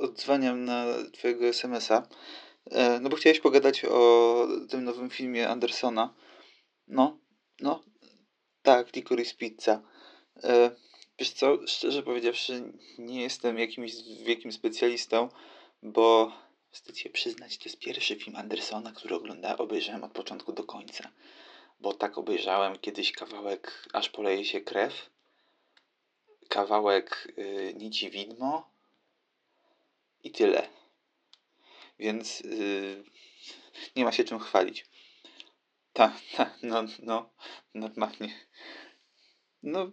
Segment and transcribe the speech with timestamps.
[0.00, 2.08] odzwaniam na twojego SMS-a,
[2.70, 6.14] e, no bo chciałeś pogadać o tym nowym filmie Andersona.
[6.88, 7.18] No,
[7.60, 7.82] no,
[8.62, 9.82] tak, Licorice Pizza.
[10.44, 10.70] E,
[11.18, 13.92] wiesz co, szczerze powiedziawszy, nie jestem jakimś
[14.24, 15.28] wielkim specjalistą,
[15.82, 16.32] bo
[16.70, 21.10] wstyd się przyznać, to jest pierwszy film Andersona, który ogląda, obejrzałem od początku do końca.
[21.80, 25.10] Bo tak obejrzałem kiedyś kawałek Aż poleje się krew,
[26.48, 28.70] kawałek y, Nici Widmo
[30.22, 30.68] i tyle.
[31.98, 33.04] Więc y,
[33.96, 34.86] nie ma się czym chwalić.
[35.92, 37.30] Tak, ta, no, no,
[37.74, 38.46] normalnie.
[39.62, 39.90] No,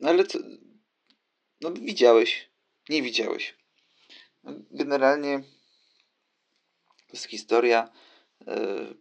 [0.00, 0.38] no ale co,
[1.60, 2.50] no widziałeś,
[2.88, 3.56] nie widziałeś.
[4.42, 5.42] No, generalnie
[7.06, 7.92] to jest historia,
[8.46, 8.96] yy,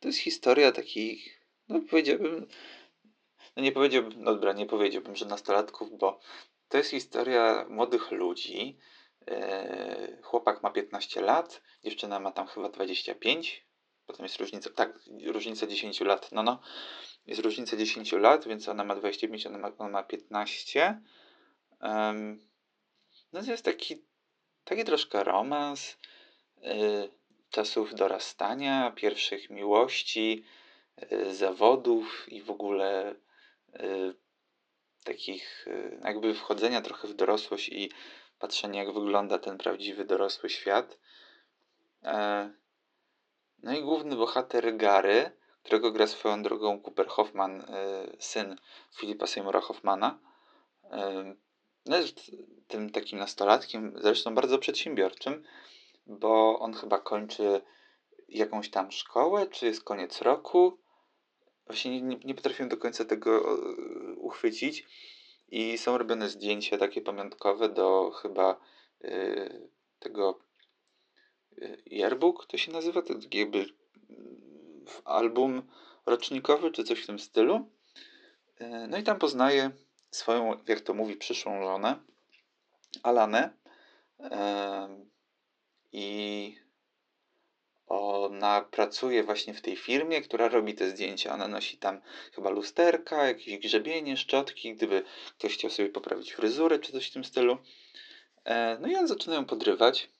[0.00, 2.46] to jest historia takich, no powiedziałbym,
[3.56, 6.20] no nie powiedziałbym, no dobra, nie powiedziałbym, że nastolatków, bo
[6.70, 8.78] to jest historia młodych ludzi.
[9.26, 13.66] Yy, chłopak ma 15 lat, dziewczyna ma tam chyba 25,
[14.06, 16.60] potem jest różnica, tak, różnica 10 lat, no no,
[17.26, 21.02] jest różnica 10 lat, więc ona ma 25, ona ma, ona ma 15.
[21.82, 22.48] Um,
[23.32, 24.04] no to jest taki,
[24.64, 25.96] taki troszkę romans
[26.58, 27.08] y,
[27.50, 30.44] czasów dorastania, pierwszych miłości,
[31.12, 33.14] y, zawodów i w ogóle
[33.74, 34.14] y,
[35.04, 37.90] takich y, jakby wchodzenia trochę w dorosłość i
[38.38, 40.98] patrzenia jak wygląda ten prawdziwy dorosły świat.
[42.04, 42.50] E,
[43.62, 45.30] no i główny bohater Gary,
[45.62, 47.66] którego gra swoją drogą Cooper Hoffman,
[48.18, 48.56] syn
[48.96, 50.18] Filipa Seymoura Hoffmana.
[51.86, 52.20] No jest
[52.68, 55.44] tym takim nastolatkiem, zresztą bardzo przedsiębiorczym,
[56.06, 57.60] bo on chyba kończy
[58.28, 60.78] jakąś tam szkołę, czy jest koniec roku
[61.70, 63.58] Właśnie nie, nie potrafiłem do końca tego
[64.30, 64.86] uchwycić.
[65.48, 68.60] I są robione zdjęcia takie pamiątkowe do chyba
[69.04, 69.68] y,
[69.98, 70.40] tego
[71.58, 73.66] y, yearbook, to się nazywa, to jakby
[75.04, 75.62] album
[76.06, 77.70] rocznikowy, czy coś w tym stylu.
[78.60, 79.70] Y, no i tam poznaje
[80.10, 81.96] swoją, jak to mówi, przyszłą żonę,
[83.02, 83.50] Alanę.
[84.20, 84.26] Y,
[85.92, 86.56] I
[88.40, 91.34] ona pracuje właśnie w tej firmie, która robi te zdjęcia.
[91.34, 92.00] Ona nosi tam
[92.32, 95.02] chyba lusterka, jakieś grzebienie, szczotki, gdyby
[95.38, 97.58] ktoś chciał sobie poprawić fryzurę czy coś w tym stylu.
[98.44, 100.10] E, no i on zaczyna ją podrywać.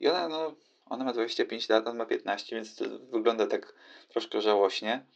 [0.00, 0.54] I ona, no,
[0.86, 3.74] ona ma 25 lat, on ma 15, więc to wygląda tak
[4.08, 5.06] troszkę żałośnie.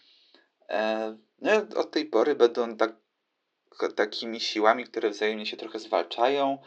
[0.68, 2.96] E, no i od tej pory będą tak,
[3.96, 6.58] takimi siłami, które wzajemnie się trochę zwalczają,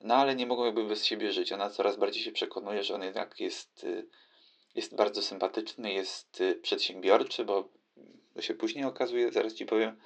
[0.00, 1.52] no ale nie mogą jakby bez siebie żyć.
[1.52, 4.06] Ona coraz bardziej się przekonuje, że on jednak jest y,
[4.76, 7.68] jest bardzo sympatyczny, jest y, przedsiębiorczy, bo
[8.34, 10.00] to się później okazuje, zaraz ci powiem,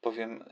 [0.00, 0.44] powiem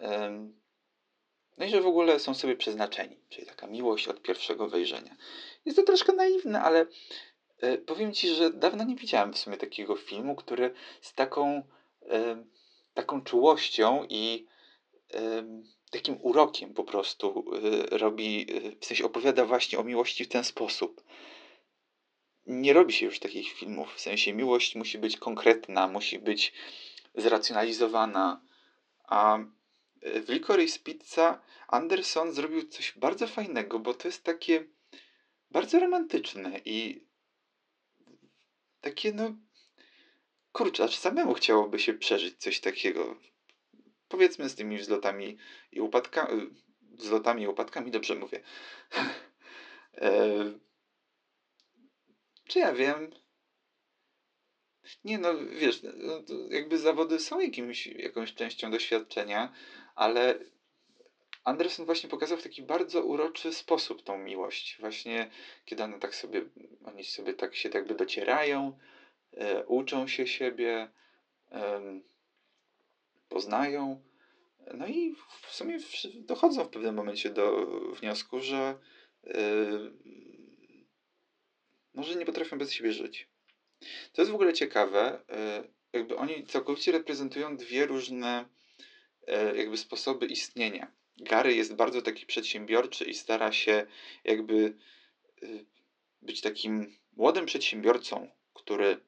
[1.58, 5.16] no i że w ogóle są sobie przeznaczeni, czyli taka miłość od pierwszego wejrzenia.
[5.64, 6.86] Jest to troszkę naiwne, ale
[7.64, 11.62] y, powiem ci, że dawno nie widziałem w sumie takiego filmu, który z taką,
[12.94, 14.46] taką czułością i
[15.90, 17.44] takim urokiem po prostu
[17.92, 18.46] y, robi,
[18.80, 21.02] w sensie opowiada właśnie o miłości w ten sposób
[22.46, 23.94] nie robi się już takich filmów.
[23.94, 26.52] W sensie miłość musi być konkretna, musi być
[27.14, 28.40] zracjonalizowana.
[29.04, 34.64] A e, w Licorice Pizza Anderson zrobił coś bardzo fajnego, bo to jest takie
[35.50, 37.04] bardzo romantyczne i
[38.80, 39.34] takie no
[40.52, 43.16] kurczę, aż samemu chciałoby się przeżyć coś takiego.
[44.08, 45.38] Powiedzmy z tymi wzlotami
[45.72, 46.50] i upadkami,
[46.80, 48.40] wzlotami i upadkami, dobrze mówię.
[49.94, 50.65] e,
[52.48, 53.10] czy ja wiem?
[55.04, 59.52] Nie no, wiesz, no, jakby zawody są jakimś, jakąś częścią doświadczenia,
[59.94, 60.38] ale
[61.44, 64.76] Anderson właśnie pokazał w taki bardzo uroczy sposób tą miłość.
[64.80, 65.30] Właśnie,
[65.64, 66.42] kiedy one tak sobie,
[66.84, 68.78] oni sobie tak się jakby docierają,
[69.32, 70.88] e, uczą się siebie,
[71.52, 72.00] e,
[73.28, 74.02] poznają.
[74.74, 75.78] No i w sumie
[76.14, 78.78] dochodzą w pewnym momencie do wniosku, że
[81.96, 83.28] e, może nie potrafią bez siebie żyć.
[84.12, 88.48] To jest w ogóle ciekawe, e, jakby oni całkowicie reprezentują dwie różne
[89.26, 90.92] e, jakby sposoby istnienia.
[91.18, 93.86] Gary jest bardzo taki przedsiębiorczy i stara się
[94.24, 94.76] jakby
[95.42, 95.46] e,
[96.22, 99.00] być takim młodym przedsiębiorcą, który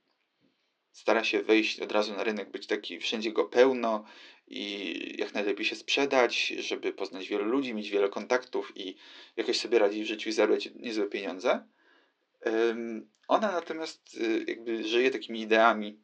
[0.93, 4.05] stara się wejść od razu na rynek, być taki wszędzie go pełno
[4.47, 8.97] i jak najlepiej się sprzedać, żeby poznać wielu ludzi, mieć wiele kontaktów i
[9.37, 11.67] jakoś sobie radzić w życiu i zarabiać niezłe pieniądze.
[13.29, 16.01] Ona natomiast y, jakby żyje takimi ideami.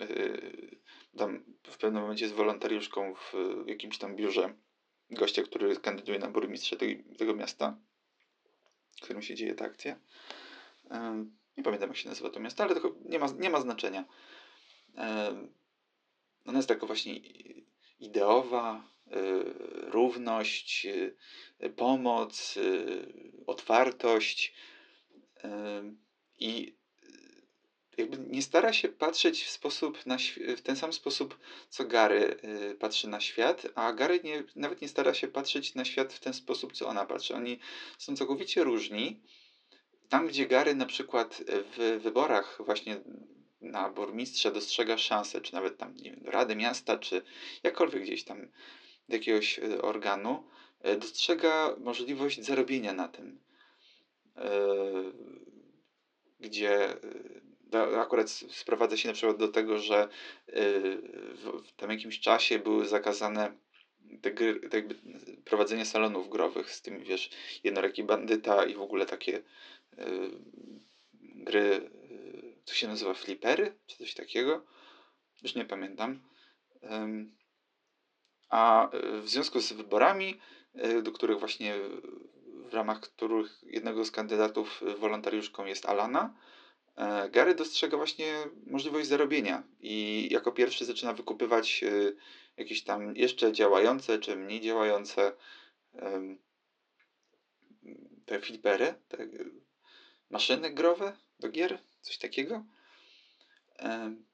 [0.00, 0.76] Y,
[1.18, 3.34] tam w pewnym momencie jest wolontariuszką w
[3.66, 4.54] jakimś tam biurze
[5.10, 7.76] gościa, który kandyduje na burmistrza tego, tego miasta,
[8.96, 9.98] w którym się dzieje ta akcja.
[11.56, 14.04] Nie pamiętam, jak się nazywa to miasto, ale nie ma, nie ma znaczenia.
[16.46, 17.16] Ona jest taka właśnie
[18.00, 19.10] ideowa, y,
[19.90, 20.86] równość,
[21.76, 22.58] pomoc,
[23.46, 24.54] otwartość
[26.38, 26.76] i
[27.98, 30.16] jakby nie stara się patrzeć w sposób na,
[30.56, 32.36] w ten sam sposób, co Gary
[32.80, 36.34] patrzy na świat, a Gary nie, nawet nie stara się patrzeć na świat w ten
[36.34, 37.34] sposób, co ona patrzy.
[37.34, 37.58] Oni
[37.98, 39.20] są całkowicie różni.
[40.08, 43.00] Tam, gdzie Gary na przykład w wyborach właśnie
[43.60, 47.22] na burmistrza dostrzega szansę, czy nawet tam, nie wiem, Rady Miasta, czy
[47.62, 48.48] jakkolwiek gdzieś tam
[49.08, 50.44] do jakiegoś e, organu,
[50.98, 53.40] dostrzega możliwość zarobienia na tym.
[54.36, 54.50] E,
[56.40, 56.96] gdzie
[57.96, 60.08] akurat sprowadza się na przykład do tego, że
[61.34, 63.52] w tam jakimś czasie były zakazane
[64.22, 64.94] te gry, te jakby
[65.44, 67.30] prowadzenie salonów growych z tym, wiesz,
[67.64, 69.42] jednoręki bandyta i w ogóle takie
[71.20, 71.90] gry
[72.64, 74.64] to się nazywa flipery, czy coś takiego.
[75.42, 76.20] Już nie pamiętam.
[78.48, 80.40] A e, w związku z wyborami,
[80.74, 81.74] e, do których właśnie
[82.72, 86.34] w ramach których jednego z kandydatów e, wolontariuszką jest Alana,
[87.30, 88.34] Gary dostrzega właśnie
[88.66, 91.84] możliwość zarobienia i jako pierwszy zaczyna wykupywać
[92.56, 95.32] jakieś tam jeszcze działające czy mniej działające
[98.26, 99.28] te flipery, te
[100.30, 102.64] maszyny growe do gier, coś takiego.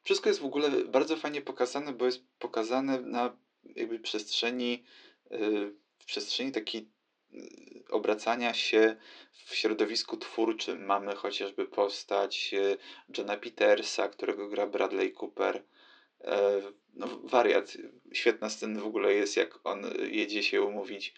[0.02, 3.36] Wszystko jest w ogóle bardzo fajnie pokazane, bo jest pokazane na
[3.76, 4.84] jakby przestrzeni,
[5.32, 6.97] y, w przestrzeni takiej y,
[7.90, 8.96] obracania się
[9.46, 10.84] w środowisku twórczym.
[10.84, 12.76] Mamy chociażby postać y,
[13.18, 15.62] Johna Petersa, którego gra Bradley Cooper.
[16.20, 16.62] E,
[16.94, 17.76] no, wariat.
[18.12, 21.14] Świetna scena w ogóle jest, jak on jedzie się umówić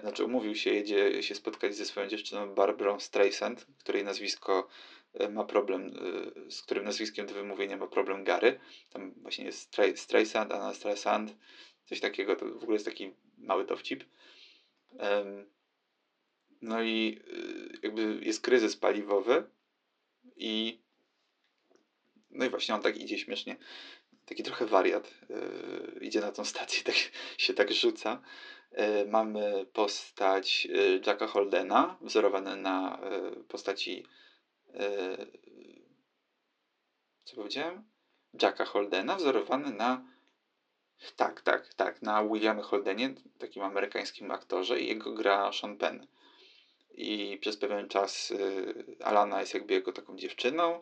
[0.00, 4.68] znaczy umówił się, jedzie się spotkać ze swoją dziewczyną Barbarą Streisand, której nazwisko
[5.14, 5.86] e, ma problem,
[6.46, 8.60] e, z którym nazwiskiem do wymówienia ma problem Gary.
[8.90, 11.36] Tam właśnie jest Streisand, Anna Streisand,
[11.84, 14.04] coś takiego, to w ogóle jest taki mały dowcip.
[16.62, 19.44] No i e, jakby jest kryzys paliwowy
[20.36, 20.82] i
[22.30, 23.56] no i właśnie on tak idzie śmiesznie,
[24.26, 25.14] taki trochę wariat,
[26.00, 26.94] idzie na tą stację, tak
[27.38, 28.22] się tak rzuca
[28.72, 30.68] E, mamy postać
[31.06, 33.00] Jacka Holdena, wzorowane na
[33.48, 34.06] postaci.
[37.24, 37.84] Co powiedziałem?
[38.42, 40.04] Jacka Holdena, wzorowany na.
[41.16, 46.06] Tak, tak, tak, na Williamie Holdenie, takim amerykańskim aktorze, i jego gra Sean Penn.
[46.94, 48.32] I przez pewien czas
[49.00, 50.80] Alana jest jakby jego taką dziewczyną,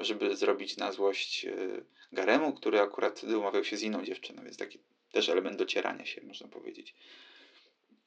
[0.00, 1.46] żeby zrobić na złość
[2.12, 4.78] Garemu, który akurat umawiał się z inną dziewczyną, więc taki
[5.12, 6.94] też element docierania się, można powiedzieć.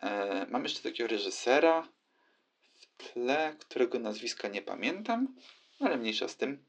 [0.02, 1.88] E, mam jeszcze takiego reżysera
[2.74, 5.36] w tle, którego nazwiska nie pamiętam,
[5.80, 6.66] ale mniejsza z tym.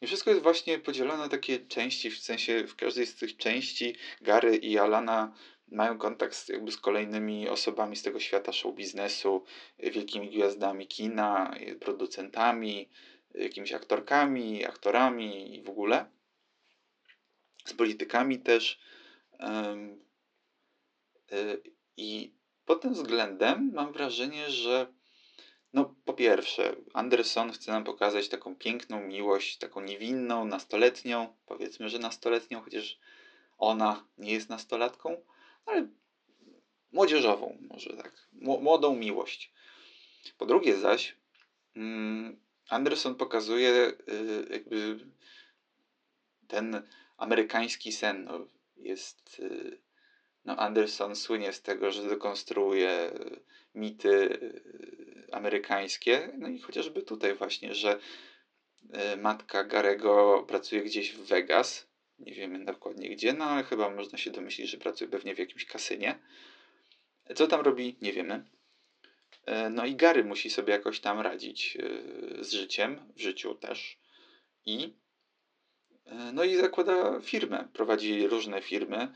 [0.00, 3.96] I wszystko jest właśnie podzielone na takie części, w sensie w każdej z tych części
[4.20, 5.34] Gary i Alana
[5.68, 9.44] mają kontakt z, jakby z kolejnymi osobami z tego świata show biznesu,
[9.78, 12.88] wielkimi gwiazdami kina, producentami,
[13.34, 16.06] jakimiś aktorkami, aktorami i w ogóle
[17.64, 18.80] z politykami też.
[21.32, 21.62] Y,
[21.96, 24.92] I pod tym względem mam wrażenie, że
[25.72, 31.98] no po pierwsze, Anderson chce nam pokazać taką piękną miłość, taką niewinną, nastoletnią, powiedzmy, że
[31.98, 32.98] nastoletnią, chociaż
[33.58, 35.22] ona nie jest nastolatką,
[35.66, 35.88] ale
[36.92, 39.52] młodzieżową, może tak, młodą miłość.
[40.38, 41.16] Po drugie zaś,
[41.76, 44.98] mm, Anderson pokazuje y, jakby
[46.48, 46.82] ten
[47.16, 48.24] amerykański sen.
[48.24, 49.80] No, jest, y,
[50.44, 53.12] no Anderson słynie z tego, że dekonstruuje
[53.74, 56.32] mity y, amerykańskie.
[56.38, 57.98] No i chociażby tutaj właśnie, że
[59.12, 61.86] y, matka Garego pracuje gdzieś w Vegas.
[62.18, 65.64] Nie wiemy dokładnie gdzie, no ale chyba można się domyślić, że pracuje pewnie w jakimś
[65.64, 66.18] kasynie.
[67.34, 68.44] Co tam robi, nie wiemy.
[69.70, 71.78] No i Gary musi sobie jakoś tam radzić
[72.40, 73.98] z życiem, w życiu też.
[74.66, 74.94] I
[76.06, 79.08] E, no i zakłada firmę, prowadzi różne firmy.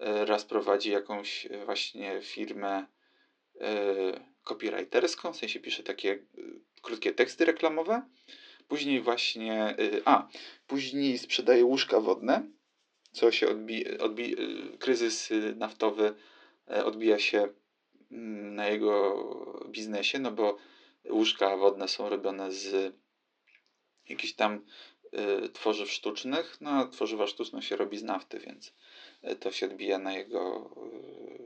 [0.00, 2.86] E, raz prowadzi jakąś e, właśnie firmę
[4.44, 6.18] copywriterską, w sensie pisze takie
[6.82, 8.02] krótkie teksty reklamowe.
[8.68, 10.28] Później właśnie, a,
[10.66, 12.50] później sprzedaje łóżka wodne,
[13.12, 14.36] co się odbija, odbi
[14.78, 16.14] kryzys naftowy
[16.66, 17.48] odbija się
[18.10, 20.56] mm, na jego biznesie, no bo
[21.10, 22.94] łóżka wodne są robione z
[24.08, 24.64] jakichś tam
[25.14, 26.60] Y, tworzyw sztucznych.
[26.60, 28.74] No, a tworzywa sztuczne się robi z nafty, więc
[29.40, 30.70] to się odbija na jego,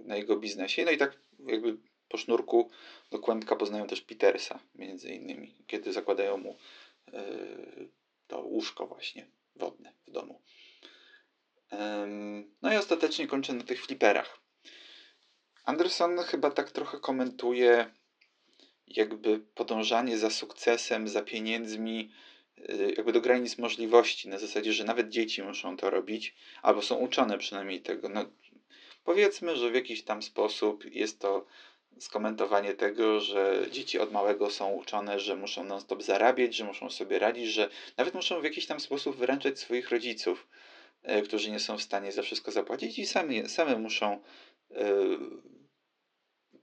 [0.05, 0.85] na jego biznesie.
[0.85, 1.77] No i tak jakby
[2.09, 2.71] po sznurku
[3.11, 6.57] do kłębka poznają też Petersa, między innymi, kiedy zakładają mu
[8.27, 10.41] to łóżko właśnie wodne w domu.
[12.63, 14.41] No i ostatecznie kończę na tych fliperach.
[15.65, 17.91] Anderson chyba tak trochę komentuje
[18.87, 22.13] jakby podążanie za sukcesem, za pieniędzmi,
[22.59, 26.97] y, jakby do granic możliwości, na zasadzie, że nawet dzieci muszą to robić, albo są
[26.97, 28.09] uczone przynajmniej tego.
[28.09, 28.25] No,
[29.05, 31.47] powiedzmy, że w jakiś tam sposób jest to
[31.99, 37.19] skomentowanie tego, że dzieci od małego są uczone, że muszą non-stop zarabiać, że muszą sobie
[37.19, 40.47] radzić, że nawet muszą w jakiś tam sposób wyręczać swoich rodziców,
[41.19, 44.23] y, którzy nie są w stanie za wszystko zapłacić i sami, same muszą
[44.71, 44.77] y,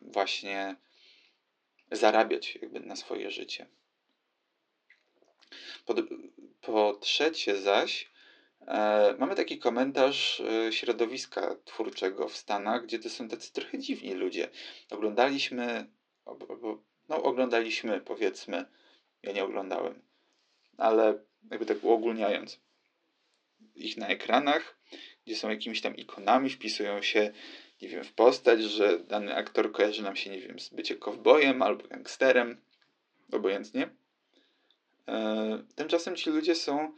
[0.02, 0.76] właśnie
[1.92, 3.66] zarabiać jakby na swoje życie.
[5.86, 5.96] Po,
[6.62, 8.13] po trzecie zaś e,
[9.20, 14.50] mamy taki komentarz e, środowiska twórczego w Stanach, gdzie to są tacy trochę dziwni ludzie.
[14.92, 15.86] Oglądaliśmy,
[17.10, 18.66] no oglądaliśmy powiedzmy,
[19.24, 20.02] ja nie oglądałem,
[20.78, 21.20] ale
[21.52, 22.60] jakby tak uogólniając,
[23.76, 24.78] ich na ekranach,
[25.26, 27.32] gdzie są jakimiś tam ikonami, wpisują się
[27.84, 31.62] nie wiem, w postać, że dany aktor kojarzy nam się, nie wiem, z bycie kowbojem
[31.62, 32.62] albo gangsterem,
[33.32, 33.90] obojętnie.
[35.08, 36.94] E, tymczasem ci ludzie są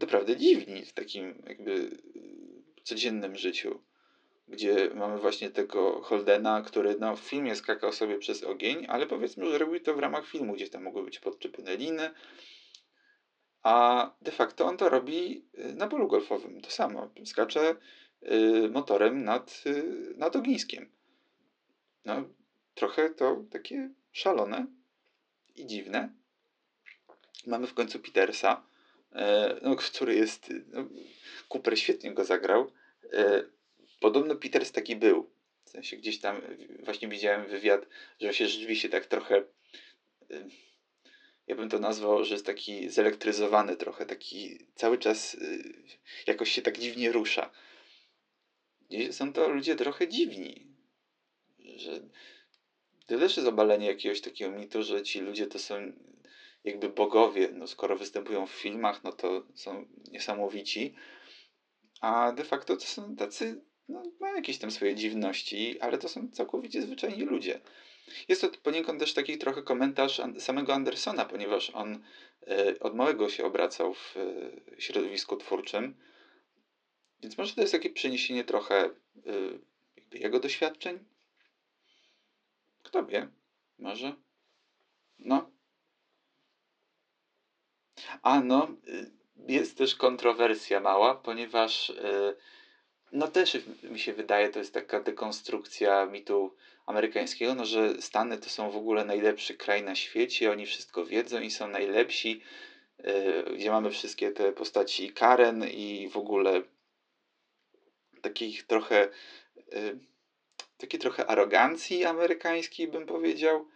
[0.00, 1.90] naprawdę dziwni w takim jakby
[2.82, 3.80] codziennym życiu,
[4.48, 9.50] gdzie mamy właśnie tego Holdena, który no, w filmie skakał sobie przez ogień, ale powiedzmy,
[9.50, 12.10] że robił to w ramach filmu, gdzie tam mogły być podczepione liny,
[13.62, 16.60] a de facto on to robi na polu golfowym.
[16.60, 17.10] To samo.
[17.24, 17.76] Skacze
[18.22, 20.90] Y, motorem nad, y, nad ogniskiem.
[22.04, 22.24] No,
[22.74, 24.66] trochę to takie szalone
[25.56, 26.12] i dziwne.
[27.46, 28.62] Mamy w końcu Petersa,
[29.62, 30.52] no, który jest.
[30.72, 30.88] No,
[31.48, 32.72] Cooper świetnie go zagrał.
[33.12, 33.42] E,
[34.00, 35.30] podobno Peters taki był.
[35.64, 36.42] W sensie gdzieś tam
[36.84, 37.86] właśnie widziałem wywiad,
[38.20, 39.36] że się rzeczywiście tak trochę.
[40.30, 40.48] E,
[41.46, 45.36] ja bym to nazwał, że jest taki zelektryzowany trochę, taki cały czas
[46.26, 47.50] jakoś się tak dziwnie rusza
[49.10, 50.66] są to ludzie trochę dziwni.
[51.76, 52.00] Że
[53.06, 55.92] to też jest obalenie jakiegoś takiego mitu, że ci ludzie to są
[56.66, 57.48] jakby bogowie.
[57.52, 60.94] No, skoro występują w filmach, no to są niesamowici.
[62.00, 66.28] A de facto to są tacy, no, mają jakieś tam swoje dziwności, ale to są
[66.30, 67.60] całkowicie zwyczajni ludzie.
[68.28, 72.02] Jest to poniekąd też taki trochę komentarz samego Andersona, ponieważ on
[72.48, 75.94] y, od małego się obracał w y, środowisku twórczym
[77.22, 78.90] więc może to jest takie przeniesienie trochę
[79.24, 79.60] yy,
[80.12, 81.04] jego doświadczeń.
[82.82, 83.28] Kto wie?
[83.78, 84.14] Może.
[85.18, 85.50] No.
[88.22, 89.10] A no, y,
[89.48, 92.34] jest też kontrowersja mała, ponieważ yy,
[93.12, 96.54] no też mi się wydaje, to jest taka dekonstrukcja mitu
[96.86, 101.40] amerykańskiego, no że Stany to są w ogóle najlepszy kraj na świecie, oni wszystko wiedzą
[101.40, 102.40] i są najlepsi,
[102.98, 106.62] yy, gdzie mamy wszystkie te postaci Karen i w ogóle
[108.22, 109.08] takich trochę,
[109.72, 109.98] y,
[110.76, 113.66] takiej trochę arogancji amerykańskiej, bym powiedział,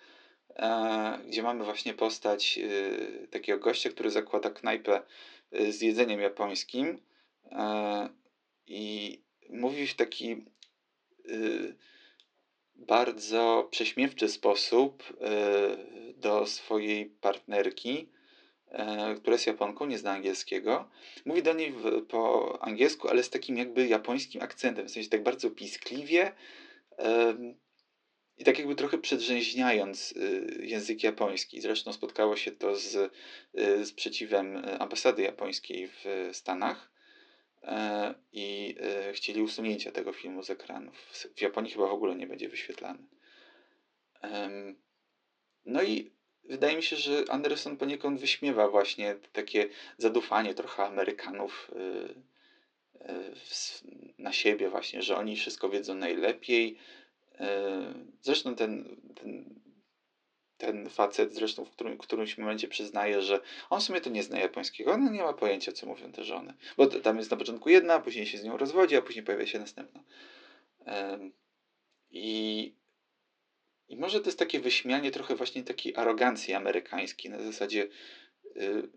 [1.26, 5.02] gdzie mamy właśnie postać y, takiego gościa, który zakłada knajpę
[5.54, 6.98] y, z jedzeniem japońskim
[7.52, 8.08] e,
[8.66, 9.18] i
[9.50, 10.44] mówi w taki
[12.74, 15.02] bardzo prześmiewczy sposób
[16.16, 18.08] do swojej partnerki,
[18.70, 20.88] E, która jest Japonką, nie zna angielskiego.
[21.24, 21.74] Mówi do niej
[22.08, 26.32] po angielsku, ale z takim jakby japońskim akcentem, w sensie tak bardzo piskliwie
[28.40, 31.60] i tak jakby trochę przedrzęźniając y, język japoński.
[31.60, 33.12] Zresztą spotkało się to z
[33.58, 36.90] y, sprzeciwem ambasady japońskiej w Stanach
[37.62, 38.76] e, i
[39.12, 40.96] chcieli usunięcia tego filmu z ekranów.
[41.36, 42.98] W Japonii chyba w ogóle nie będzie wyświetlany.
[45.64, 46.10] No i
[46.44, 49.68] wydaje mi się, że Anderson poniekąd wyśmiewa właśnie takie
[49.98, 51.78] zadufanie trochę Amerykanów y,
[53.10, 53.34] y,
[54.18, 56.78] na siebie właśnie, że oni wszystko wiedzą najlepiej.
[57.40, 57.44] Y,
[58.22, 59.60] zresztą ten, ten,
[60.56, 64.38] ten facet, zresztą w którym, którymś momencie przyznaje, że on w sumie to nie zna
[64.38, 66.54] japońskiego, on nie ma pojęcia, co mówią te żony.
[66.76, 69.46] Bo tam jest na początku jedna, a później się z nią rozwodzi, a później pojawia
[69.46, 70.04] się następna.
[72.10, 72.74] I
[73.90, 77.88] i może to jest takie wyśmianie trochę właśnie takiej arogancji amerykańskiej, na zasadzie
[78.54, 78.88] yy,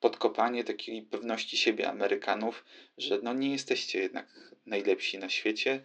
[0.00, 2.64] podkopanie takiej pewności siebie Amerykanów,
[2.98, 5.82] że no nie jesteście jednak najlepsi na świecie.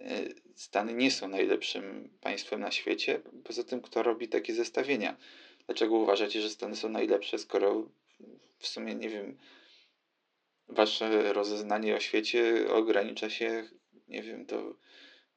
[0.00, 3.20] Yy, Stany nie są najlepszym państwem na świecie.
[3.44, 5.16] Poza tym, kto robi takie zestawienia?
[5.66, 7.88] Dlaczego uważacie, że Stany są najlepsze, skoro
[8.58, 9.38] w sumie nie wiem,
[10.68, 13.68] wasze rozeznanie o świecie ogranicza się,
[14.08, 14.74] nie wiem, do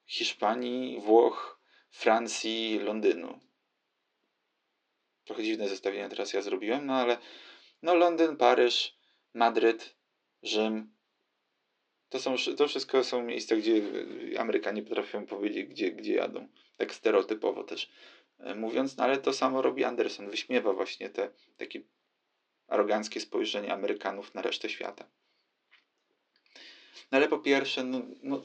[0.05, 3.39] Hiszpanii, Włoch, Francji, Londynu.
[5.25, 7.17] Trochę dziwne zestawienie teraz ja zrobiłem, no ale
[7.81, 8.97] no Londyn, Paryż,
[9.33, 9.95] Madryt,
[10.43, 10.93] Rzym.
[12.13, 13.81] To, są, to wszystko są miejsca, gdzie
[14.39, 16.47] Amerykanie potrafią powiedzieć, gdzie, gdzie jadą.
[16.77, 17.89] Tak stereotypowo też
[18.39, 20.29] e, mówiąc, no ale to samo robi Anderson.
[20.29, 21.81] Wyśmiewa właśnie te takie
[22.67, 25.05] aroganckie spojrzenie Amerykanów na resztę świata.
[27.11, 28.43] No ale po pierwsze, no, no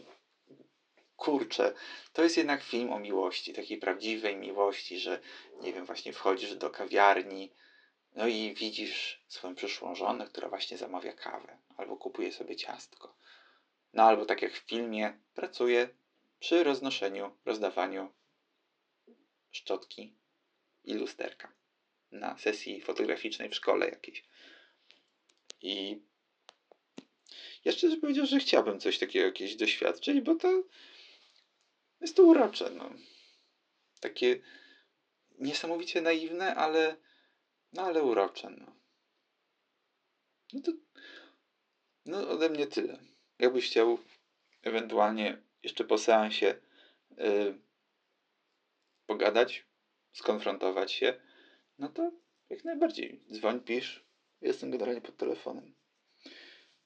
[1.16, 1.74] kurczę,
[2.12, 5.20] to jest jednak film o miłości, takiej prawdziwej miłości, że
[5.62, 7.52] nie wiem, właśnie wchodzisz do kawiarni,
[8.14, 13.18] no i widzisz swoją przyszłą żonę, która właśnie zamawia kawę, albo kupuje sobie ciastko.
[13.92, 15.88] No albo tak jak w filmie, pracuje
[16.38, 18.12] przy roznoszeniu, rozdawaniu
[19.50, 20.14] szczotki
[20.84, 21.52] i lusterka
[22.10, 24.24] na sesji fotograficznej w szkole jakiejś.
[25.60, 26.00] I
[27.64, 30.62] ja szczerze powiedział, że chciałbym coś takiego jakieś doświadczyć, bo to
[32.00, 32.70] jest to urocze.
[32.70, 32.90] No.
[34.00, 34.40] Takie
[35.38, 36.96] niesamowicie naiwne, ale
[37.72, 38.50] no ale urocze.
[38.50, 38.76] No.
[40.52, 40.72] no to
[42.06, 43.07] no ode mnie tyle.
[43.38, 43.98] Jakbyś chciał
[44.62, 46.54] ewentualnie jeszcze po seansie
[47.16, 47.58] yy,
[49.06, 49.66] pogadać,
[50.12, 51.20] skonfrontować się,
[51.78, 52.12] no to
[52.50, 53.20] jak najbardziej.
[53.32, 54.04] Dzwoń, pisz.
[54.40, 55.74] Jestem generalnie pod telefonem.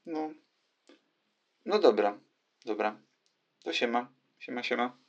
[0.07, 0.33] No.
[1.65, 2.21] No dobra.
[2.65, 3.03] Dobra.
[3.65, 4.13] To siema.
[4.39, 5.02] Siema, siema.